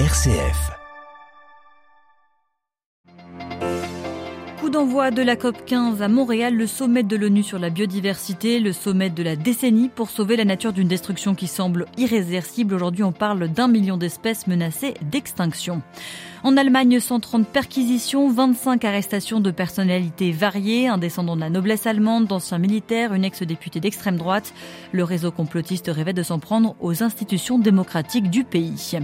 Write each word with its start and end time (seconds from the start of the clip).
RCF. 0.00 0.72
Coup 4.58 4.68
d'envoi 4.68 5.12
de 5.12 5.22
la 5.22 5.36
COP 5.36 5.64
15 5.64 6.02
à 6.02 6.08
Montréal, 6.08 6.56
le 6.56 6.66
sommet 6.66 7.04
de 7.04 7.14
l'ONU 7.14 7.44
sur 7.44 7.60
la 7.60 7.70
biodiversité, 7.70 8.58
le 8.58 8.72
sommet 8.72 9.08
de 9.08 9.22
la 9.22 9.36
décennie 9.36 9.88
pour 9.88 10.10
sauver 10.10 10.34
la 10.34 10.44
nature 10.44 10.72
d'une 10.72 10.88
destruction 10.88 11.36
qui 11.36 11.46
semble 11.46 11.86
irréversible. 11.96 12.74
Aujourd'hui, 12.74 13.04
on 13.04 13.12
parle 13.12 13.46
d'un 13.46 13.68
million 13.68 13.96
d'espèces 13.96 14.48
menacées 14.48 14.94
d'extinction. 15.00 15.80
En 16.42 16.56
Allemagne, 16.56 16.98
130 16.98 17.46
perquisitions, 17.46 18.28
25 18.28 18.84
arrestations 18.84 19.38
de 19.38 19.52
personnalités 19.52 20.32
variées, 20.32 20.88
un 20.88 20.98
descendant 20.98 21.36
de 21.36 21.40
la 21.40 21.50
noblesse 21.50 21.86
allemande, 21.86 22.26
d'anciens 22.26 22.58
militaires, 22.58 23.14
une 23.14 23.24
ex-députée 23.24 23.78
d'extrême 23.78 24.16
droite. 24.16 24.54
Le 24.90 25.04
réseau 25.04 25.30
complotiste 25.30 25.86
rêvait 25.86 26.12
de 26.12 26.24
s'en 26.24 26.40
prendre 26.40 26.74
aux 26.80 27.04
institutions 27.04 27.60
démocratiques 27.60 28.28
du 28.28 28.42
pays. 28.42 28.98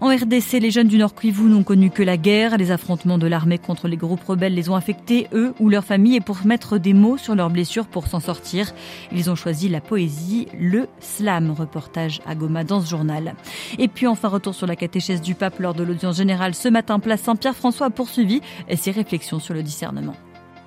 En 0.00 0.14
RDC, 0.14 0.60
les 0.60 0.70
jeunes 0.70 0.86
du 0.86 0.96
Nord 0.96 1.12
Kivu 1.14 1.44
n'ont 1.44 1.64
connu 1.64 1.90
que 1.90 2.04
la 2.04 2.16
guerre. 2.16 2.56
Les 2.56 2.70
affrontements 2.70 3.18
de 3.18 3.26
l'armée 3.26 3.58
contre 3.58 3.88
les 3.88 3.96
groupes 3.96 4.22
rebelles 4.22 4.54
les 4.54 4.68
ont 4.68 4.76
affectés, 4.76 5.26
eux 5.32 5.54
ou 5.58 5.68
leurs 5.68 5.84
familles, 5.84 6.16
et 6.16 6.20
pour 6.20 6.46
mettre 6.46 6.78
des 6.78 6.94
mots 6.94 7.16
sur 7.16 7.34
leurs 7.34 7.50
blessures 7.50 7.86
pour 7.86 8.06
s'en 8.06 8.20
sortir, 8.20 8.72
ils 9.10 9.28
ont 9.28 9.34
choisi 9.34 9.68
la 9.68 9.80
poésie, 9.80 10.46
le 10.56 10.86
slam. 11.00 11.50
Reportage 11.50 12.20
à 12.26 12.36
Goma 12.36 12.62
dans 12.62 12.80
ce 12.80 12.88
journal. 12.88 13.34
Et 13.78 13.88
puis 13.88 14.06
enfin, 14.06 14.28
retour 14.28 14.54
sur 14.54 14.68
la 14.68 14.76
catéchèse 14.76 15.20
du 15.20 15.34
pape 15.34 15.58
lors 15.58 15.74
de 15.74 15.82
l'audience 15.82 16.16
générale 16.16 16.54
ce 16.54 16.68
matin, 16.68 17.00
place 17.00 17.22
Saint-Pierre. 17.22 17.56
François 17.56 17.88
a 17.88 17.90
poursuivi 17.90 18.40
ses 18.76 18.92
réflexions 18.92 19.40
sur 19.40 19.54
le 19.54 19.64
discernement. 19.64 20.14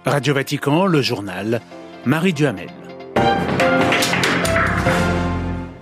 Radio 0.06 0.34
Vatican, 0.34 0.86
le 0.86 1.02
journal, 1.02 1.62
Marie 2.06 2.34
Duhamel. 2.34 2.81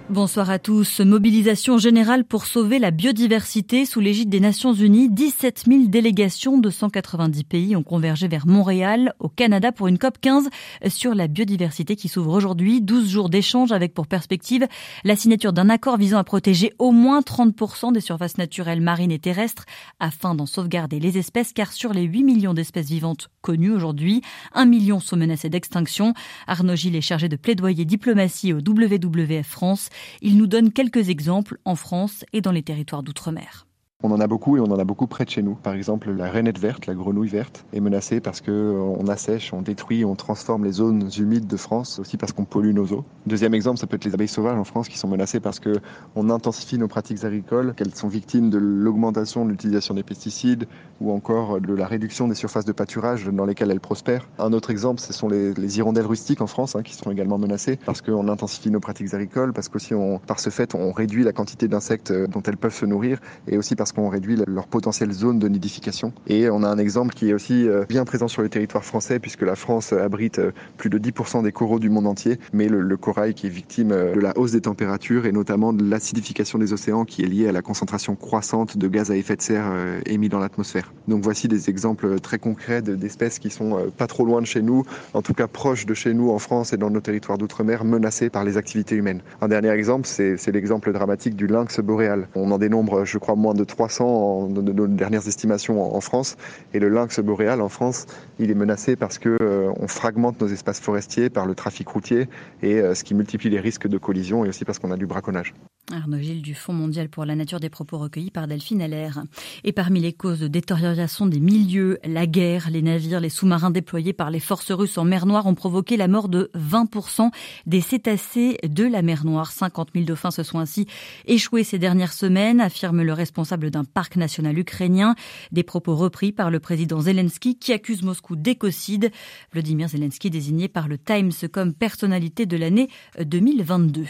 Bonsoir 0.09 0.49
à 0.49 0.57
tous. 0.57 1.01
Mobilisation 1.01 1.77
générale 1.77 2.23
pour 2.23 2.47
sauver 2.47 2.79
la 2.79 2.89
biodiversité 2.89 3.85
sous 3.85 3.99
l'égide 3.99 4.29
des 4.29 4.39
Nations 4.39 4.73
Unies. 4.73 5.07
17 5.07 5.65
000 5.67 5.83
délégations 5.85 6.57
de 6.57 6.71
190 6.71 7.43
pays 7.43 7.75
ont 7.75 7.83
convergé 7.83 8.27
vers 8.27 8.47
Montréal, 8.47 9.13
au 9.19 9.29
Canada, 9.29 9.71
pour 9.71 9.87
une 9.87 9.99
COP 9.99 10.17
15 10.19 10.49
sur 10.87 11.13
la 11.13 11.27
biodiversité 11.27 11.95
qui 11.95 12.07
s'ouvre 12.07 12.31
aujourd'hui. 12.31 12.81
12 12.81 13.07
jours 13.07 13.29
d'échanges 13.29 13.71
avec 13.71 13.93
pour 13.93 14.07
perspective 14.07 14.65
la 15.03 15.15
signature 15.15 15.53
d'un 15.53 15.69
accord 15.69 15.97
visant 15.97 16.17
à 16.17 16.23
protéger 16.23 16.73
au 16.79 16.91
moins 16.91 17.19
30% 17.19 17.93
des 17.93 18.01
surfaces 18.01 18.39
naturelles 18.39 18.81
marines 18.81 19.11
et 19.11 19.19
terrestres 19.19 19.65
afin 19.99 20.33
d'en 20.33 20.47
sauvegarder 20.47 20.99
les 20.99 21.19
espèces 21.19 21.53
car 21.53 21.71
sur 21.71 21.93
les 21.93 22.01
8 22.01 22.23
millions 22.23 22.55
d'espèces 22.55 22.89
vivantes 22.89 23.29
connues 23.43 23.73
aujourd'hui, 23.73 24.23
1 24.55 24.65
million 24.65 24.99
sont 24.99 25.17
menacées 25.17 25.49
d'extinction. 25.49 26.15
Arnaud 26.47 26.75
Gilles 26.75 26.95
est 26.95 27.01
chargé 27.01 27.29
de 27.29 27.35
plaidoyer 27.35 27.85
diplomatie 27.85 28.53
au 28.53 28.57
WWF 28.57 29.45
France. 29.45 29.89
Il 30.21 30.37
nous 30.37 30.47
donne 30.47 30.71
quelques 30.71 31.09
exemples 31.09 31.57
en 31.65 31.75
France 31.75 32.25
et 32.33 32.41
dans 32.41 32.51
les 32.51 32.63
territoires 32.63 33.03
d'outre-mer. 33.03 33.68
On 34.01 34.11
en 34.11 34.21
a 34.21 34.27
beaucoup 34.27 34.55
et 34.55 34.61
on 34.61 34.71
en 34.71 34.79
a 34.79 34.85
beaucoup 34.85 35.07
près 35.07 35.25
de 35.25 35.29
chez 35.29 35.41
nous. 35.41 35.55
Par 35.55 35.73
exemple, 35.73 36.09
la 36.11 36.31
rainette 36.31 36.57
verte, 36.57 36.85
la 36.85 36.93
grenouille 36.93 37.27
verte, 37.27 37.65
est 37.73 37.81
menacée 37.81 38.21
parce 38.21 38.39
que 38.39 38.49
euh, 38.49 38.95
on 38.97 39.09
assèche, 39.09 39.51
on 39.51 39.61
détruit, 39.61 40.05
on 40.05 40.15
transforme 40.15 40.63
les 40.63 40.71
zones 40.71 41.09
humides 41.17 41.47
de 41.47 41.57
France, 41.57 41.99
aussi 41.99 42.15
parce 42.15 42.31
qu'on 42.31 42.45
pollue 42.45 42.73
nos 42.73 42.85
eaux. 42.93 43.03
Deuxième 43.25 43.53
exemple, 43.53 43.77
ça 43.77 43.87
peut 43.87 43.97
être 43.97 44.05
les 44.05 44.13
abeilles 44.13 44.29
sauvages 44.29 44.57
en 44.57 44.63
France 44.63 44.87
qui 44.87 44.97
sont 44.97 45.09
menacées 45.09 45.41
parce 45.41 45.59
que 45.59 45.81
on 46.15 46.29
intensifie 46.29 46.77
nos 46.77 46.87
pratiques 46.87 47.25
agricoles, 47.25 47.73
qu'elles 47.75 47.93
sont 47.93 48.07
victimes 48.07 48.49
de 48.49 48.57
l'augmentation 48.57 49.43
de 49.43 49.49
l'utilisation 49.49 49.95
des 49.95 50.03
pesticides 50.03 50.65
ou 51.01 51.11
encore 51.11 51.59
de 51.59 51.73
la 51.73 51.85
réduction 51.85 52.29
des 52.29 52.35
surfaces 52.35 52.63
de 52.63 52.71
pâturage 52.71 53.25
dans 53.25 53.45
lesquelles 53.45 53.69
elles 53.69 53.81
prospèrent. 53.81 54.29
Un 54.39 54.53
autre 54.53 54.69
exemple, 54.69 55.01
ce 55.01 55.11
sont 55.11 55.27
les, 55.27 55.77
hirondelles 55.77 56.07
rustiques 56.07 56.39
en 56.39 56.47
France 56.47 56.77
hein, 56.77 56.83
qui 56.83 56.95
sont 56.95 57.11
également 57.11 57.37
menacées 57.37 57.77
parce 57.85 58.01
qu'on 58.01 58.29
intensifie 58.29 58.71
nos 58.71 58.79
pratiques 58.79 59.13
agricoles, 59.13 59.51
parce 59.51 59.67
qu'aussi 59.67 59.93
par 60.25 60.39
ce 60.39 60.51
fait, 60.51 60.73
on 60.73 60.93
réduit 60.93 61.25
la 61.25 61.33
quantité 61.33 61.67
d'insectes 61.67 62.11
euh, 62.11 62.27
dont 62.27 62.41
elles 62.43 62.55
peuvent 62.55 62.73
se 62.73 62.85
nourrir 62.85 63.19
et 63.45 63.57
aussi 63.57 63.75
parce 63.75 63.88
qu'on 63.91 64.09
réduit 64.09 64.37
leur 64.47 64.67
potentielle 64.67 65.11
zone 65.11 65.39
de 65.39 65.47
nidification. 65.47 66.13
Et 66.27 66.49
on 66.49 66.63
a 66.63 66.67
un 66.67 66.77
exemple 66.77 67.13
qui 67.13 67.29
est 67.29 67.33
aussi 67.33 67.67
euh, 67.67 67.85
bien 67.87 68.05
présent 68.05 68.27
sur 68.27 68.41
le 68.41 68.49
territoire 68.49 68.83
français, 68.83 69.19
puisque 69.19 69.41
la 69.41 69.55
France 69.55 69.93
abrite 69.93 70.39
euh, 70.39 70.51
plus 70.77 70.89
de 70.89 70.97
10% 70.97 71.43
des 71.43 71.51
coraux 71.51 71.79
du 71.79 71.89
monde 71.89 72.07
entier, 72.07 72.39
mais 72.53 72.67
le, 72.67 72.97
corail 72.97 73.33
qui 73.33 73.47
est 73.47 73.49
victime 73.49 73.91
euh, 73.91 74.13
de 74.13 74.19
la 74.19 74.37
hausse 74.37 74.51
des 74.51 74.61
températures 74.61 75.25
et 75.25 75.31
notamment 75.31 75.73
de 75.73 75.89
l'acidification 75.89 76.59
des 76.59 76.73
océans 76.73 77.05
qui 77.05 77.23
est 77.23 77.27
liée 77.27 77.47
à 77.47 77.51
la 77.51 77.61
concentration 77.61 78.15
croissante 78.15 78.77
de 78.77 78.87
gaz 78.87 79.11
à 79.11 79.15
effet 79.15 79.35
de 79.35 79.41
serre 79.41 79.71
émis 80.05 80.29
dans 80.29 80.39
l'atmosphère. 80.39 80.91
Donc 81.07 81.23
voici 81.23 81.47
des 81.47 81.69
exemples 81.69 82.19
très 82.19 82.39
concrets 82.39 82.81
d'espèces 82.81 83.39
qui 83.39 83.49
sont 83.49 83.91
pas 83.97 84.07
trop 84.07 84.25
loin 84.25 84.41
de 84.41 84.45
chez 84.45 84.61
nous, 84.61 84.83
en 85.13 85.21
tout 85.21 85.33
cas 85.33 85.47
proches 85.47 85.85
de 85.85 85.93
chez 85.93 86.13
nous 86.13 86.31
en 86.31 86.39
France 86.39 86.73
et 86.73 86.77
dans 86.77 86.89
nos 86.89 86.99
territoires 86.99 87.37
d'outre-mer, 87.37 87.85
menacées 87.85 88.29
par 88.29 88.43
les 88.43 88.57
activités 88.57 88.95
humaines. 88.95 89.21
Un 89.41 89.47
dernier 89.47 89.69
exemple, 89.69 90.07
c'est 90.07 90.51
l'exemple 90.51 90.91
dramatique 90.91 91.35
du 91.35 91.47
lynx 91.47 91.79
boréal. 91.79 92.27
On 92.35 92.51
en 92.51 92.57
dénombre, 92.57 93.05
je 93.05 93.17
crois, 93.17 93.35
moins 93.35 93.53
de 93.53 93.63
300 93.79 94.49
de 94.49 94.87
dernières 94.87 95.25
estimations 95.29 95.95
en 95.95 96.01
France. 96.01 96.35
Et 96.73 96.79
le 96.79 96.89
lynx 96.89 97.21
boréal 97.21 97.61
en 97.61 97.69
France, 97.69 98.07
il 98.37 98.51
est 98.51 98.55
menacé 98.55 98.97
parce 98.97 99.17
que 99.17 99.37
euh, 99.41 99.71
on 99.79 99.87
fragmente 99.87 100.41
nos 100.41 100.49
espaces 100.49 100.81
forestiers 100.81 101.29
par 101.29 101.45
le 101.45 101.55
trafic 101.55 101.87
routier 101.87 102.27
et 102.61 102.81
euh, 102.81 102.93
ce 102.93 103.05
qui 103.05 103.13
multiplie 103.13 103.49
les 103.49 103.61
risques 103.61 103.87
de 103.87 103.97
collision 103.97 104.43
et 104.43 104.49
aussi 104.49 104.65
parce 104.65 104.79
qu'on 104.79 104.91
a 104.91 104.97
du 104.97 105.07
braconnage. 105.07 105.53
Arnaud 105.91 106.19
Gilles 106.19 106.41
du 106.41 106.53
Fonds 106.53 106.73
mondial 106.73 107.09
pour 107.09 107.25
la 107.25 107.35
nature 107.35 107.59
des 107.59 107.69
propos 107.69 107.97
recueillis 107.97 108.31
par 108.31 108.47
Delphine 108.47 108.81
Allaire. 108.81 109.23
Et 109.63 109.71
parmi 109.71 109.99
les 109.99 110.13
causes 110.13 110.39
de 110.39 110.47
détérioration 110.47 111.25
des 111.25 111.39
milieux, 111.39 111.99
la 112.03 112.27
guerre, 112.27 112.69
les 112.69 112.81
navires, 112.81 113.19
les 113.19 113.29
sous-marins 113.29 113.71
déployés 113.71 114.13
par 114.13 114.29
les 114.29 114.39
forces 114.39 114.71
russes 114.71 114.97
en 114.97 115.03
mer 115.03 115.25
Noire 115.25 115.47
ont 115.47 115.55
provoqué 115.55 115.97
la 115.97 116.07
mort 116.07 116.29
de 116.29 116.51
20% 116.55 117.31
des 117.65 117.81
cétacés 117.81 118.57
de 118.63 118.83
la 118.83 119.01
mer 119.01 119.25
Noire. 119.25 119.51
50 119.51 119.89
000 119.93 120.05
dauphins 120.05 120.31
se 120.31 120.43
sont 120.43 120.59
ainsi 120.59 120.87
échoués 121.25 121.63
ces 121.63 121.79
dernières 121.79 122.13
semaines, 122.13 122.61
affirme 122.61 123.01
le 123.01 123.13
responsable 123.13 123.71
d'un 123.71 123.83
parc 123.83 124.15
national 124.15 124.57
ukrainien. 124.57 125.15
Des 125.51 125.63
propos 125.63 125.95
repris 125.95 126.31
par 126.31 126.51
le 126.51 126.59
président 126.59 127.01
Zelensky 127.01 127.57
qui 127.57 127.73
accuse 127.73 128.03
Moscou 128.03 128.35
d'écocide. 128.35 129.11
Vladimir 129.51 129.89
Zelensky 129.89 130.29
désigné 130.29 130.67
par 130.67 130.87
le 130.87 130.97
Times 130.97 131.31
comme 131.51 131.73
personnalité 131.73 132.45
de 132.45 132.57
l'année 132.57 132.89
2022. 133.19 134.05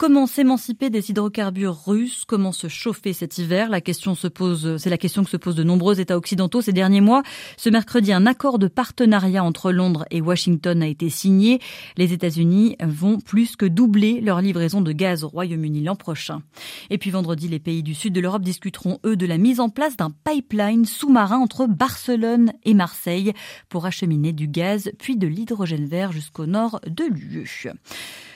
Comment 0.00 0.26
s'émanciper 0.26 0.88
des 0.88 1.10
hydrocarbures 1.10 1.84
russes 1.84 2.24
Comment 2.26 2.52
se 2.52 2.68
chauffer 2.68 3.12
cet 3.12 3.36
hiver? 3.36 3.68
La 3.68 3.82
question 3.82 4.14
se 4.14 4.28
pose, 4.28 4.78
c'est 4.78 4.88
la 4.88 4.96
question 4.96 5.24
que 5.24 5.28
se 5.28 5.36
posent 5.36 5.56
de 5.56 5.62
nombreux 5.62 6.00
États 6.00 6.16
occidentaux 6.16 6.62
ces 6.62 6.72
derniers 6.72 7.02
mois. 7.02 7.22
Ce 7.58 7.68
mercredi, 7.68 8.10
un 8.10 8.24
accord 8.24 8.58
de 8.58 8.66
partenariat 8.66 9.44
entre 9.44 9.72
Londres 9.72 10.06
et 10.10 10.22
Washington 10.22 10.82
a 10.82 10.86
été 10.86 11.10
signé. 11.10 11.60
Les 11.98 12.14
États-Unis 12.14 12.76
vont 12.82 13.20
plus 13.20 13.56
que 13.56 13.66
doubler 13.66 14.22
leur 14.22 14.40
livraison 14.40 14.80
de 14.80 14.92
gaz 14.92 15.22
au 15.22 15.28
Royaume-Uni 15.28 15.82
l'an 15.82 15.96
prochain. 15.96 16.40
Et 16.88 16.96
puis 16.96 17.10
vendredi, 17.10 17.48
les 17.48 17.60
pays 17.60 17.82
du 17.82 17.92
sud 17.92 18.14
de 18.14 18.22
l'Europe 18.22 18.40
discuteront 18.40 19.00
eux 19.04 19.16
de 19.16 19.26
la 19.26 19.36
mise 19.36 19.60
en 19.60 19.68
place 19.68 19.98
d'un 19.98 20.12
pipeline 20.24 20.86
sous-marin 20.86 21.36
entre 21.36 21.66
Barcelone 21.66 22.54
et 22.64 22.72
Marseille 22.72 23.34
pour 23.68 23.84
acheminer 23.84 24.32
du 24.32 24.48
gaz 24.48 24.92
puis 24.98 25.18
de 25.18 25.26
l'hydrogène 25.26 25.84
vert 25.84 26.10
jusqu'au 26.10 26.46
nord 26.46 26.80
de 26.86 27.04
l'UE. 27.04 27.68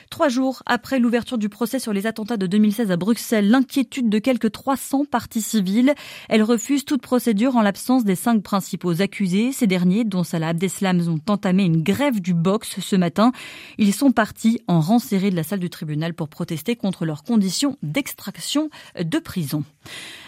Trois 0.09 0.29
jours 0.29 0.61
après 0.65 0.99
l'ouverture 0.99 1.37
du 1.37 1.49
procès 1.49 1.79
sur 1.79 1.93
les 1.93 2.07
attentats 2.07 2.37
de 2.37 2.47
2016 2.47 2.91
à 2.91 2.97
Bruxelles, 2.97 3.49
l'inquiétude 3.49 4.09
de 4.09 4.19
quelques 4.19 4.51
300 4.51 5.05
parties 5.05 5.41
civiles. 5.41 5.93
Elle 6.29 6.43
refuse 6.43 6.85
toute 6.85 7.01
procédure 7.01 7.55
en 7.55 7.61
l'absence 7.61 8.05
des 8.05 8.15
cinq 8.15 8.43
principaux 8.43 9.01
accusés. 9.01 9.51
Ces 9.51 9.67
derniers, 9.67 10.03
dont 10.03 10.23
Salah 10.23 10.49
Abdeslam, 10.49 11.01
ont 11.09 11.31
entamé 11.31 11.63
une 11.63 11.81
grève 11.81 12.21
du 12.21 12.33
box 12.33 12.79
ce 12.79 12.95
matin. 12.95 13.31
Ils 13.77 13.93
sont 13.93 14.11
partis 14.11 14.61
en 14.67 14.79
rang 14.79 14.99
serré 14.99 15.31
de 15.31 15.35
la 15.35 15.43
salle 15.43 15.59
du 15.59 15.69
tribunal 15.69 16.13
pour 16.13 16.29
protester 16.29 16.75
contre 16.75 17.05
leurs 17.05 17.23
conditions 17.23 17.77
d'extraction 17.81 18.69
de 18.99 19.19
prison. 19.19 19.63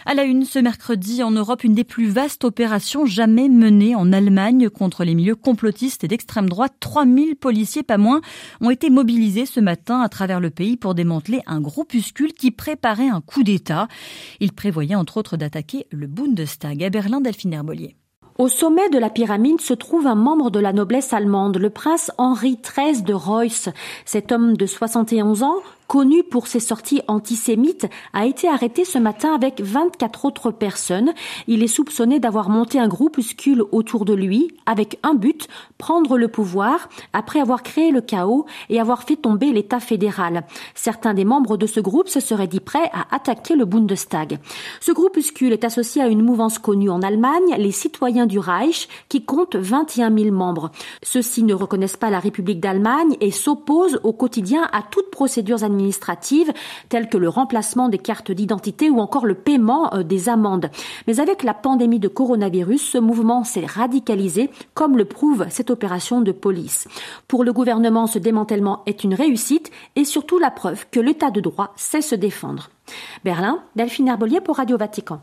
À 0.06 0.14
la 0.14 0.24
une, 0.24 0.46
ce 0.46 0.60
mercredi, 0.60 1.22
en 1.22 1.32
Europe, 1.32 1.64
une 1.66 1.74
des 1.74 1.84
plus 1.84 2.08
vastes 2.08 2.46
opérations 2.46 3.06
jamais 3.06 3.50
menées 3.50 3.96
en 3.96 4.14
Allemagne 4.14 4.70
contre 4.70 5.04
les 5.04 5.16
milieux 5.16 5.36
complotistes 5.36 6.04
et 6.04 6.08
d'extrême 6.08 6.48
droite. 6.48 6.76
3000 6.80 7.36
policiers, 7.36 7.84
pas 7.84 7.98
moins, 7.98 8.22
ont 8.62 8.70
été 8.70 8.90
mobilisés 8.90 9.46
ce 9.46 9.60
matin 9.68 10.00
à 10.00 10.08
travers 10.08 10.40
le 10.40 10.50
pays 10.50 10.78
pour 10.78 10.96
démanteler 10.96 11.42
un 11.46 11.60
groupuscule 11.60 12.32
qui 12.32 12.52
préparait 12.52 13.10
un 13.10 13.20
coup 13.20 13.44
d'État. 13.44 13.90
Il 14.40 14.54
prévoyait 14.54 14.96
entre 14.96 15.18
autres 15.18 15.36
d'attaquer 15.36 15.88
le 15.92 16.08
Bundestag 16.08 16.82
à 16.86 16.90
Berlin, 16.90 17.20
Delphine 17.20 17.52
Herbolier. 17.52 17.98
Au 18.38 18.48
sommet 18.48 18.88
de 18.90 18.98
la 18.98 19.10
pyramide 19.10 19.60
se 19.60 19.74
trouve 19.74 20.08
un 20.08 20.16
membre 20.16 20.52
de 20.52 20.62
la 20.62 20.72
noblesse 20.72 21.12
allemande, 21.12 21.58
le 21.58 21.70
prince 21.70 22.12
Henri 22.18 22.58
XIII 22.64 23.02
de 23.02 23.14
Reuss. 23.14 23.68
Cet 24.06 24.32
homme 24.32 24.56
de 24.56 24.66
71 24.66 25.44
ans, 25.44 25.58
connu 25.88 26.24
pour 26.24 26.48
ses 26.48 26.60
sorties 26.60 27.02
antisémites, 27.08 27.88
a 28.14 28.26
été 28.26 28.48
arrêté 28.48 28.86
ce 28.86 28.98
matin 28.98 29.34
avec 29.34 29.62
24 29.62 30.26
autres 30.26 30.52
personnes. 30.52 31.14
Il 31.48 31.64
est 31.64 31.68
soupçonné 31.68 32.20
d'avoir 32.20 32.50
monté 32.50 32.80
un 32.80 32.88
groupuscule 32.88 33.64
autour 33.72 34.06
de 34.06 34.14
lui 34.14 34.54
avec 34.66 35.00
un 35.04 35.14
but, 35.14 35.48
prendre 35.78 36.18
le 36.18 36.28
pouvoir 36.28 36.90
après 37.14 37.40
avoir 37.40 37.64
créé 37.64 37.92
le 37.92 38.02
chaos 38.02 38.46
et 38.70 38.80
avoir 38.80 39.04
fait 39.04 39.16
tomber 39.16 39.52
l'État 39.52 39.80
fédéral. 39.80 40.44
Certains 40.76 41.14
des 41.14 41.26
membres 41.26 41.58
de 41.58 41.68
ce 41.68 41.80
groupe 41.80 42.10
se 42.10 42.20
seraient 42.20 42.48
dit 42.48 42.60
prêts 42.60 42.92
à 42.94 43.16
attaquer 43.16 43.56
le 43.56 43.66
Bundestag. 43.66 44.40
Ce 44.82 44.92
groupuscule 44.92 45.54
est 45.54 45.64
associé 45.64 46.02
à 46.02 46.08
une 46.08 46.22
mouvance 46.22 46.60
connue 46.60 46.90
en 46.90 47.02
Allemagne, 47.02 47.56
les 47.58 47.72
citoyens 47.72 48.26
du 48.26 48.40
Reich, 48.40 48.90
qui 49.10 49.24
compte 49.24 49.56
21 49.56 50.16
000 50.16 50.36
membres. 50.36 50.72
Ceux-ci 51.02 51.44
ne 51.44 51.54
reconnaissent 51.54 51.98
pas 51.98 52.10
la 52.10 52.20
République 52.20 52.60
d'Allemagne 52.60 53.16
et 53.22 53.32
s'opposent 53.32 54.00
au 54.04 54.12
quotidien 54.12 54.68
à 54.74 54.82
toute 54.82 55.12
procédure 55.12 55.64
administrative 55.64 55.77
administratives, 55.78 56.52
telles 56.90 57.08
que 57.08 57.18
le 57.18 57.30
remplacement 57.30 57.90
des 57.90 58.00
cartes 58.00 58.32
d'identité 58.32 58.90
ou 58.90 59.00
encore 59.00 59.26
le 59.26 59.36
paiement 59.36 59.94
euh, 59.94 60.04
des 60.04 60.28
amendes. 60.28 60.70
Mais 61.06 61.20
avec 61.20 61.44
la 61.44 61.54
pandémie 61.54 62.00
de 62.00 62.08
coronavirus, 62.08 62.92
ce 62.92 62.98
mouvement 62.98 63.44
s'est 63.44 63.66
radicalisé, 63.66 64.50
comme 64.74 64.98
le 64.98 65.06
prouve 65.06 65.46
cette 65.50 65.70
opération 65.70 66.22
de 66.22 66.32
police. 66.32 66.88
Pour 67.28 67.44
le 67.44 67.54
gouvernement, 67.54 68.08
ce 68.08 68.20
démantèlement 68.20 68.82
est 68.86 69.04
une 69.04 69.14
réussite 69.14 69.72
et 69.96 70.04
surtout 70.04 70.40
la 70.40 70.52
preuve 70.52 70.86
que 70.90 71.00
l'état 71.00 71.30
de 71.30 71.42
droit 71.42 71.74
sait 71.76 72.02
se 72.02 72.16
défendre. 72.16 72.70
Berlin, 73.24 73.60
Delphine 73.76 74.08
Herbelier 74.08 74.42
pour 74.42 74.58
Radio 74.58 74.78
Vatican. 74.78 75.20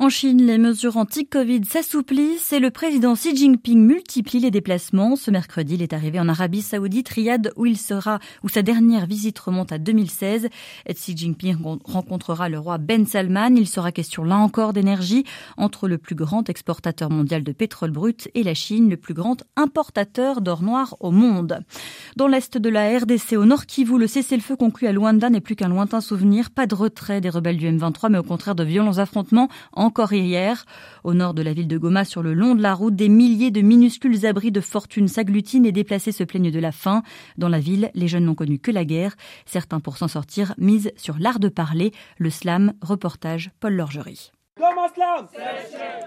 En 0.00 0.08
Chine, 0.08 0.44
les 0.44 0.58
mesures 0.58 0.96
anti-Covid 0.96 1.64
s'assouplissent 1.66 2.52
et 2.52 2.58
le 2.58 2.72
président 2.72 3.14
Xi 3.14 3.36
Jinping 3.36 3.78
multiplie 3.78 4.40
les 4.40 4.50
déplacements. 4.50 5.14
Ce 5.14 5.30
mercredi, 5.30 5.74
il 5.74 5.82
est 5.82 5.92
arrivé 5.92 6.18
en 6.18 6.28
Arabie 6.28 6.62
Saoudite, 6.62 7.08
Riyad, 7.10 7.52
où 7.54 7.64
il 7.64 7.78
sera, 7.78 8.18
où 8.42 8.48
sa 8.48 8.62
dernière 8.62 9.06
visite 9.06 9.38
remonte 9.38 9.70
à 9.70 9.78
2016. 9.78 10.48
Xi 10.92 11.16
Jinping 11.16 11.56
rencontrera 11.84 12.48
le 12.48 12.58
roi 12.58 12.78
Ben 12.78 13.06
Salman. 13.06 13.54
Il 13.54 13.68
sera 13.68 13.92
question 13.92 14.24
là 14.24 14.36
encore 14.36 14.72
d'énergie 14.72 15.22
entre 15.56 15.86
le 15.86 15.96
plus 15.96 16.16
grand 16.16 16.50
exportateur 16.50 17.08
mondial 17.08 17.44
de 17.44 17.52
pétrole 17.52 17.92
brut 17.92 18.28
et 18.34 18.42
la 18.42 18.54
Chine, 18.54 18.90
le 18.90 18.96
plus 18.96 19.14
grand 19.14 19.44
importateur 19.54 20.40
d'or 20.40 20.62
noir 20.62 20.96
au 20.98 21.12
monde. 21.12 21.60
Dans 22.16 22.28
l'est 22.28 22.56
de 22.56 22.68
la 22.68 22.96
RDC, 22.96 23.32
au 23.36 23.44
nord 23.44 23.66
Kivu, 23.66 23.98
le 23.98 24.06
cessez-le-feu 24.06 24.54
conclu 24.54 24.86
à 24.86 24.92
Luanda 24.92 25.30
n'est 25.30 25.40
plus 25.40 25.56
qu'un 25.56 25.68
lointain 25.68 26.00
souvenir. 26.00 26.52
Pas 26.52 26.68
de 26.68 26.76
retrait 26.76 27.20
des 27.20 27.28
rebelles 27.28 27.56
du 27.56 27.66
M23, 27.66 28.08
mais 28.08 28.18
au 28.18 28.22
contraire 28.22 28.54
de 28.54 28.62
violents 28.62 28.98
affrontements 28.98 29.48
encore 29.72 30.12
hier. 30.12 30.64
Au 31.02 31.12
nord 31.12 31.34
de 31.34 31.42
la 31.42 31.52
ville 31.52 31.66
de 31.66 31.76
Goma, 31.76 32.04
sur 32.04 32.22
le 32.22 32.32
long 32.32 32.54
de 32.54 32.62
la 32.62 32.72
route, 32.72 32.94
des 32.94 33.08
milliers 33.08 33.50
de 33.50 33.62
minuscules 33.62 34.26
abris 34.26 34.52
de 34.52 34.60
fortune 34.60 35.08
s'agglutinent 35.08 35.66
et 35.66 35.72
déplacés 35.72 36.12
se 36.12 36.22
plaignent 36.22 36.52
de 36.52 36.60
la 36.60 36.70
faim. 36.70 37.02
Dans 37.36 37.48
la 37.48 37.58
ville, 37.58 37.90
les 37.94 38.06
jeunes 38.06 38.26
n'ont 38.26 38.36
connu 38.36 38.60
que 38.60 38.70
la 38.70 38.84
guerre. 38.84 39.16
Certains, 39.44 39.80
pour 39.80 39.96
s'en 39.96 40.06
sortir, 40.06 40.54
misent 40.56 40.92
sur 40.96 41.18
l'art 41.18 41.40
de 41.40 41.48
parler. 41.48 41.90
Le 42.18 42.30
slam, 42.30 42.74
reportage 42.80 43.50
Paul 43.58 43.74
Lorgerie. 43.74 44.30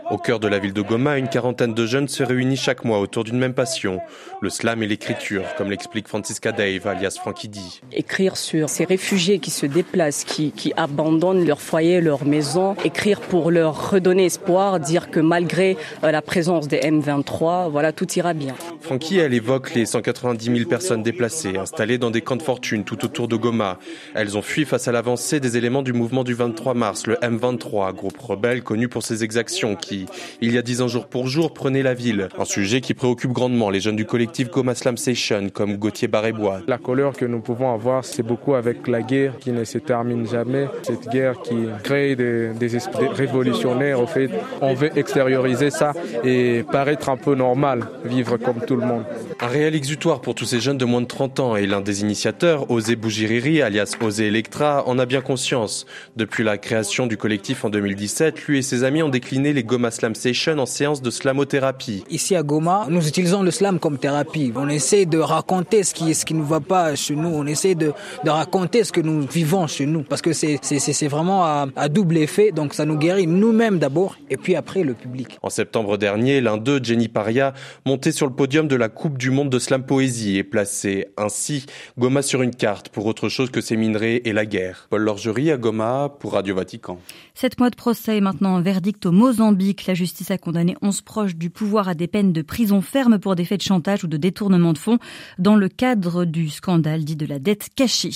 Au 0.09 0.17
cœur 0.17 0.39
de 0.39 0.47
la 0.47 0.59
ville 0.59 0.73
de 0.73 0.81
Goma, 0.81 1.17
une 1.17 1.27
quarantaine 1.27 1.73
de 1.73 1.85
jeunes 1.85 2.07
se 2.07 2.23
réunissent 2.23 2.61
chaque 2.61 2.85
mois 2.85 2.99
autour 2.99 3.23
d'une 3.25 3.37
même 3.37 3.53
passion, 3.53 3.99
le 4.41 4.49
slam 4.49 4.81
et 4.81 4.87
l'écriture, 4.87 5.43
comme 5.57 5.69
l'explique 5.69 6.07
Francisca 6.07 6.51
Dave, 6.51 6.87
alias 6.87 7.17
Frankie 7.19 7.49
D. 7.49 7.59
Écrire 7.91 8.37
sur 8.37 8.69
ces 8.69 8.85
réfugiés 8.85 9.39
qui 9.39 9.51
se 9.51 9.65
déplacent, 9.65 10.23
qui, 10.23 10.51
qui 10.51 10.71
abandonnent 10.77 11.45
leur 11.45 11.59
foyer, 11.59 11.99
leur 11.99 12.23
maison, 12.25 12.75
écrire 12.85 13.19
pour 13.19 13.51
leur 13.51 13.91
redonner 13.91 14.25
espoir, 14.25 14.79
dire 14.79 15.09
que 15.09 15.19
malgré 15.19 15.75
euh, 16.03 16.11
la 16.11 16.21
présence 16.21 16.67
des 16.67 16.79
M23, 16.79 17.69
voilà, 17.69 17.91
tout 17.91 18.09
ira 18.13 18.33
bien. 18.33 18.55
Frankie, 18.79 19.17
elle 19.17 19.33
évoque 19.33 19.73
les 19.73 19.85
190 19.85 20.45
000 20.45 20.69
personnes 20.69 21.03
déplacées, 21.03 21.57
installées 21.57 21.97
dans 21.97 22.11
des 22.11 22.21
camps 22.21 22.37
de 22.37 22.43
fortune 22.43 22.85
tout 22.85 23.03
autour 23.03 23.27
de 23.27 23.35
Goma. 23.35 23.79
Elles 24.15 24.37
ont 24.37 24.41
fui 24.41 24.63
face 24.63 24.87
à 24.87 24.93
l'avancée 24.93 25.41
des 25.41 25.57
éléments 25.57 25.81
du 25.81 25.91
mouvement 25.91 26.23
du 26.23 26.33
23 26.33 26.73
mars, 26.73 27.05
le 27.07 27.15
M23, 27.15 27.93
groupe 27.93 28.17
rebelle 28.19 28.63
connu 28.63 28.76
pour 28.85 29.01
ses 29.01 29.23
exactions 29.23 29.75
qui, 29.75 30.05
il 30.41 30.53
y 30.53 30.57
a 30.59 30.61
dix 30.61 30.81
ans 30.81 30.87
jour 30.87 31.07
pour 31.07 31.27
jour, 31.27 31.53
prenait 31.53 31.81
la 31.81 31.95
ville. 31.95 32.29
Un 32.37 32.45
sujet 32.45 32.81
qui 32.81 32.93
préoccupe 32.93 33.31
grandement 33.31 33.71
les 33.71 33.79
jeunes 33.79 33.95
du 33.95 34.05
collectif 34.05 34.51
Goma 34.51 34.75
Slam 34.75 34.97
Session, 34.97 35.49
comme 35.49 35.77
Gauthier 35.77 36.07
Barébois. 36.07 36.61
La 36.67 36.77
colère 36.77 37.13
que 37.13 37.25
nous 37.25 37.39
pouvons 37.39 37.73
avoir, 37.73 38.05
c'est 38.05 38.23
beaucoup 38.23 38.53
avec 38.53 38.87
la 38.87 39.01
guerre 39.01 39.37
qui 39.39 39.51
ne 39.51 39.63
se 39.63 39.79
termine 39.79 40.27
jamais. 40.27 40.67
Cette 40.83 41.09
guerre 41.09 41.41
qui 41.41 41.55
crée 41.83 42.15
des, 42.15 42.49
des 42.49 42.75
esprits 42.75 43.07
révolutionnaires. 43.07 43.99
Au 43.99 44.07
fait, 44.07 44.29
on 44.61 44.73
veut 44.73 44.95
extérioriser 44.97 45.71
ça 45.71 45.93
et 46.23 46.63
paraître 46.71 47.09
un 47.09 47.17
peu 47.17 47.33
normal, 47.33 47.87
vivre 48.05 48.37
comme 48.37 48.61
tout 48.65 48.75
le 48.75 48.85
monde. 48.85 49.03
Un 49.39 49.47
réel 49.47 49.75
exutoire 49.75 50.21
pour 50.21 50.35
tous 50.35 50.45
ces 50.45 50.59
jeunes 50.59 50.77
de 50.77 50.85
moins 50.85 51.01
de 51.01 51.07
30 51.07 51.39
ans 51.39 51.55
et 51.55 51.65
l'un 51.65 51.81
des 51.81 52.01
initiateurs, 52.01 52.69
Osé 52.71 52.95
Bougiriri, 52.95 53.61
alias 53.61 53.95
Osé 54.01 54.27
Electra, 54.27 54.87
en 54.87 54.99
a 54.99 55.05
bien 55.05 55.21
conscience. 55.21 55.85
Depuis 56.15 56.43
la 56.43 56.57
création 56.57 57.07
du 57.07 57.17
collectif 57.17 57.63
en 57.63 57.69
2017, 57.69 58.45
lui 58.45 58.59
et 58.59 58.61
ses 58.67 58.83
amis 58.83 59.01
ont 59.01 59.09
décliné 59.09 59.53
les 59.53 59.63
Goma 59.63 59.91
Slam 59.91 60.13
Session 60.13 60.59
en 60.59 60.65
séance 60.65 61.01
de 61.01 61.09
slamothérapie. 61.09 62.03
Ici 62.09 62.35
à 62.35 62.43
Goma, 62.43 62.85
nous 62.89 63.07
utilisons 63.07 63.41
le 63.41 63.49
slam 63.51 63.79
comme 63.79 63.97
thérapie. 63.97 64.51
On 64.55 64.67
essaie 64.67 65.05
de 65.05 65.17
raconter 65.17 65.83
ce 65.83 65.93
qui, 65.93 66.13
ce 66.13 66.25
qui 66.25 66.33
ne 66.33 66.43
va 66.43 66.59
pas 66.59 66.95
chez 66.95 67.15
nous. 67.15 67.29
On 67.29 67.45
essaie 67.45 67.75
de, 67.75 67.93
de 68.25 68.29
raconter 68.29 68.83
ce 68.83 68.91
que 68.91 68.99
nous 68.99 69.21
vivons 69.21 69.67
chez 69.67 69.85
nous. 69.85 70.03
Parce 70.03 70.21
que 70.21 70.33
c'est, 70.33 70.59
c'est, 70.61 70.79
c'est 70.79 71.07
vraiment 71.07 71.45
à, 71.45 71.67
à 71.77 71.87
double 71.87 72.17
effet. 72.17 72.51
Donc 72.51 72.73
ça 72.73 72.85
nous 72.85 72.97
guérit 72.97 73.25
nous-mêmes 73.25 73.79
d'abord 73.79 74.17
et 74.29 74.35
puis 74.35 74.55
après 74.55 74.83
le 74.83 74.93
public. 74.93 75.37
En 75.41 75.49
septembre 75.49 75.97
dernier, 75.97 76.41
l'un 76.41 76.57
d'eux, 76.57 76.81
Jenny 76.83 77.07
Paria, 77.07 77.53
montait 77.85 78.11
sur 78.11 78.27
le 78.27 78.33
podium 78.33 78.67
de 78.67 78.75
la 78.75 78.89
Coupe 78.89 79.17
du 79.17 79.31
Monde 79.31 79.49
de 79.49 79.59
Slam 79.59 79.83
Poésie 79.83 80.37
et 80.37 80.43
plaçait 80.43 81.07
ainsi 81.15 81.65
Goma 81.97 82.21
sur 82.21 82.41
une 82.41 82.53
carte 82.53 82.89
pour 82.89 83.05
autre 83.05 83.29
chose 83.29 83.49
que 83.49 83.61
ses 83.61 83.77
minerais 83.77 84.21
et 84.25 84.33
la 84.33 84.45
guerre. 84.45 84.87
Paul 84.89 85.03
Lorgerie 85.03 85.51
à 85.51 85.57
Goma 85.57 86.09
pour 86.19 86.33
Radio 86.33 86.53
Vatican. 86.53 86.99
Sept 87.33 87.59
mois 87.59 87.69
de 87.69 87.75
procès 87.75 88.19
maintenant 88.19 88.56
verdict 88.61 89.05
au 89.05 89.11
Mozambique. 89.11 89.85
La 89.85 89.93
justice 89.93 90.31
a 90.31 90.37
condamné 90.37 90.75
11 90.81 91.01
proches 91.01 91.35
du 91.35 91.49
pouvoir 91.49 91.87
à 91.87 91.93
des 91.93 92.07
peines 92.07 92.33
de 92.33 92.41
prison 92.41 92.81
ferme 92.81 93.19
pour 93.19 93.35
des 93.35 93.45
faits 93.45 93.59
de 93.59 93.65
chantage 93.65 94.03
ou 94.03 94.07
de 94.07 94.17
détournement 94.17 94.73
de 94.73 94.77
fonds 94.77 94.99
dans 95.39 95.55
le 95.55 95.69
cadre 95.69 96.25
du 96.25 96.49
scandale 96.49 97.03
dit 97.03 97.15
de 97.15 97.25
la 97.25 97.39
dette 97.39 97.69
cachée. 97.75 98.11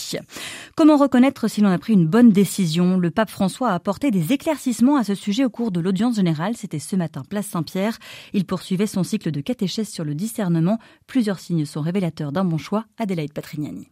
Comment 0.75 0.97
reconnaître 0.97 1.47
si 1.47 1.61
l'on 1.61 1.69
a 1.69 1.77
pris 1.77 1.93
une 1.93 2.07
bonne 2.07 2.31
décision? 2.31 2.97
Le 2.97 3.11
pape 3.11 3.29
François 3.29 3.69
a 3.69 3.75
apporté 3.75 4.11
des 4.11 4.33
éclaircissements 4.33 4.97
à 4.97 5.03
ce 5.03 5.15
sujet 5.15 5.45
au 5.45 5.49
cours 5.49 5.71
de 5.71 5.79
l'audience 5.79 6.15
générale. 6.15 6.55
C'était 6.55 6.79
ce 6.79 6.95
matin, 6.95 7.23
place 7.29 7.47
Saint-Pierre. 7.47 7.97
Il 8.33 8.45
poursuivait 8.45 8.87
son 8.87 9.03
cycle 9.03 9.31
de 9.31 9.41
catéchèse 9.41 9.89
sur 9.89 10.03
le 10.03 10.15
discernement. 10.15 10.79
Plusieurs 11.07 11.39
signes 11.39 11.65
sont 11.65 11.81
révélateurs 11.81 12.31
d'un 12.31 12.45
bon 12.45 12.57
choix. 12.57 12.85
Adélaïde 12.97 13.33
Patrignani. 13.33 13.89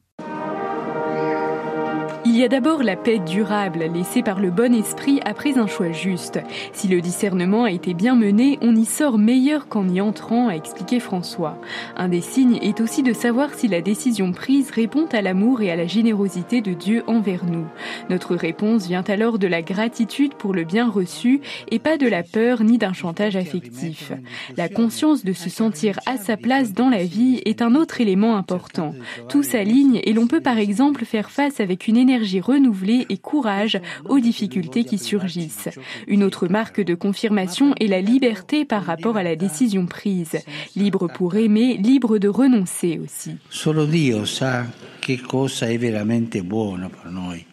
Il 2.25 2.35
y 2.35 2.43
a 2.43 2.49
d'abord 2.49 2.83
la 2.83 2.97
paix 2.97 3.19
durable 3.19 3.89
laissée 3.93 4.21
par 4.23 4.41
le 4.41 4.51
bon 4.51 4.73
esprit 4.73 5.21
après 5.23 5.57
un 5.57 5.67
choix 5.67 5.93
juste. 5.93 6.39
Si 6.73 6.89
le 6.89 6.99
discernement 6.99 7.63
a 7.63 7.71
été 7.71 7.93
bien 7.93 8.15
mené, 8.15 8.59
on 8.61 8.75
y 8.75 8.83
sort 8.83 9.17
meilleur 9.17 9.69
qu'en 9.69 9.87
y 9.87 10.01
entrant, 10.01 10.49
a 10.49 10.53
expliqué 10.53 10.99
François. 10.99 11.57
Un 11.95 12.09
des 12.09 12.19
signes 12.19 12.59
est 12.61 12.81
aussi 12.81 13.03
de 13.03 13.13
savoir 13.13 13.53
si 13.53 13.69
la 13.69 13.79
décision 13.79 14.33
prise 14.33 14.69
répond 14.71 15.05
à 15.13 15.21
l'amour 15.21 15.61
et 15.61 15.71
à 15.71 15.77
la 15.77 15.87
générosité 15.87 16.59
de 16.59 16.73
Dieu 16.73 17.03
envers 17.07 17.45
nous. 17.45 17.65
Notre 18.09 18.35
réponse 18.35 18.85
vient 18.85 19.03
alors 19.07 19.39
de 19.39 19.47
la 19.47 19.61
gratitude 19.61 20.33
pour 20.33 20.53
le 20.53 20.65
bien 20.65 20.89
reçu 20.89 21.39
et 21.71 21.79
pas 21.79 21.97
de 21.97 22.07
la 22.07 22.23
peur 22.23 22.63
ni 22.63 22.77
d'un 22.77 22.93
chantage 22.93 23.37
affectif. 23.37 24.11
La 24.57 24.67
conscience 24.67 25.23
de 25.23 25.33
se 25.33 25.49
sentir 25.49 25.99
à 26.05 26.17
sa 26.17 26.35
place 26.35 26.73
dans 26.73 26.89
la 26.89 27.05
vie 27.05 27.41
est 27.45 27.61
un 27.61 27.75
autre 27.75 28.01
élément 28.01 28.35
important. 28.35 28.93
Tout 29.29 29.43
s'aligne 29.43 30.01
et 30.03 30.11
l'on 30.11 30.27
peut 30.27 30.41
par 30.41 30.57
exemple 30.57 31.05
faire 31.05 31.31
face 31.31 31.61
avec 31.61 31.87
une 31.87 31.95
énergie 31.95 32.08
renouvelée 32.17 33.05
et 33.09 33.17
courage 33.17 33.79
aux 34.07 34.19
difficultés 34.19 34.83
qui 34.83 34.97
surgissent. 34.97 35.69
Une 36.07 36.23
autre 36.23 36.47
marque 36.47 36.81
de 36.81 36.95
confirmation 36.95 37.73
est 37.79 37.87
la 37.87 38.01
liberté 38.01 38.65
par 38.65 38.83
rapport 38.83 39.17
à 39.17 39.23
la 39.23 39.35
décision 39.35 39.85
prise. 39.85 40.37
Libre 40.75 41.07
pour 41.07 41.35
aimer, 41.35 41.77
libre 41.77 42.17
de 42.17 42.27
renoncer 42.27 42.99
aussi. 43.03 43.35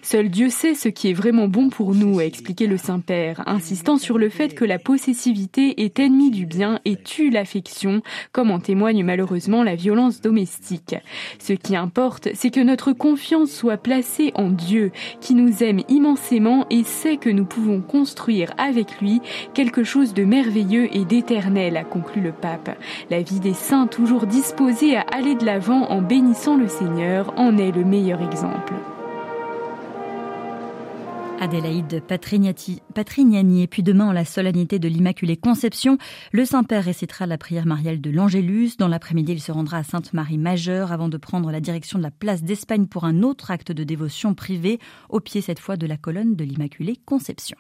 Seul 0.02 0.28
Dieu 0.28 0.50
sait 0.50 0.74
ce 0.74 0.88
qui 0.88 1.10
est 1.10 1.14
vraiment 1.14 1.48
bon 1.48 1.68
pour 1.68 1.94
nous, 1.94 2.18
a 2.18 2.24
expliqué 2.24 2.66
le 2.66 2.76
Saint-Père, 2.76 3.42
insistant 3.46 3.98
sur 3.98 4.18
le 4.18 4.28
fait 4.28 4.54
que 4.54 4.64
la 4.64 4.78
possessivité 4.78 5.82
est 5.84 5.98
ennemie 5.98 6.30
du 6.30 6.46
bien 6.46 6.80
et 6.84 6.96
tue 6.96 7.30
l'affection, 7.30 8.02
comme 8.32 8.50
en 8.50 8.60
témoigne 8.60 9.04
malheureusement 9.04 9.62
la 9.62 9.74
violence 9.74 10.20
domestique. 10.20 10.96
Ce 11.38 11.52
qui 11.52 11.76
importe, 11.76 12.28
c'est 12.34 12.50
que 12.50 12.60
notre 12.60 12.92
confiance 12.92 13.50
soit 13.50 13.76
placée 13.76 14.32
en 14.34 14.50
Dieu, 14.50 14.92
qui 15.20 15.34
nous 15.34 15.62
aime 15.62 15.80
immensément 15.88 16.66
et 16.70 16.84
sait 16.84 17.16
que 17.16 17.30
nous 17.30 17.44
pouvons 17.44 17.80
construire 17.80 18.52
avec 18.58 19.00
lui 19.00 19.20
quelque 19.54 19.84
chose 19.84 20.14
de 20.14 20.24
merveilleux 20.24 20.88
et 20.94 21.04
d'éternel, 21.04 21.76
a 21.76 21.84
conclu 21.84 22.20
le 22.20 22.32
pape. 22.32 22.76
La 23.10 23.22
vie 23.22 23.40
des 23.40 23.54
saints 23.54 23.86
toujours 23.86 24.26
disposés 24.26 24.96
à 24.96 25.06
aller 25.12 25.34
de 25.34 25.44
l'avant 25.44 25.90
en 25.90 26.02
bénissant 26.02 26.56
le 26.56 26.68
Seigneur 26.68 27.32
en 27.36 27.45
est 27.58 27.70
le 27.70 27.84
meilleur 27.84 28.20
exemple. 28.20 28.74
Adélaïde 31.40 32.02
Patrignani. 32.02 33.62
Et 33.62 33.66
puis 33.66 33.82
demain, 33.82 34.08
en 34.08 34.12
la 34.12 34.24
solennité 34.24 34.78
de 34.78 34.88
l'Immaculée 34.88 35.36
Conception, 35.36 35.98
le 36.32 36.44
Saint-Père 36.44 36.84
récitera 36.84 37.26
la 37.26 37.38
prière 37.38 37.66
mariale 37.66 38.00
de 38.00 38.10
l'Angélus. 38.10 38.76
Dans 38.78 38.88
l'après-midi, 38.88 39.32
il 39.32 39.40
se 39.40 39.52
rendra 39.52 39.78
à 39.78 39.82
Sainte-Marie 39.82 40.38
Majeure 40.38 40.92
avant 40.92 41.08
de 41.08 41.16
prendre 41.16 41.50
la 41.50 41.60
direction 41.60 41.98
de 41.98 42.02
la 42.02 42.10
place 42.10 42.42
d'Espagne 42.42 42.86
pour 42.86 43.04
un 43.04 43.22
autre 43.22 43.50
acte 43.50 43.72
de 43.72 43.84
dévotion 43.84 44.34
privée, 44.34 44.78
au 45.08 45.20
pied 45.20 45.40
cette 45.40 45.60
fois 45.60 45.76
de 45.76 45.86
la 45.86 45.96
colonne 45.96 46.36
de 46.36 46.44
l'Immaculée 46.44 46.96
Conception. 47.04 47.58